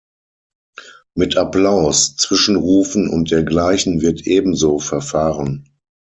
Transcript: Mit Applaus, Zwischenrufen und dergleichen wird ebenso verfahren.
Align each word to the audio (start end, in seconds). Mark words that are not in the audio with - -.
Mit 1.15 1.37
Applaus, 1.37 2.15
Zwischenrufen 2.15 3.07
und 3.07 3.29
dergleichen 3.29 4.01
wird 4.01 4.25
ebenso 4.25 4.79
verfahren. 4.79 5.69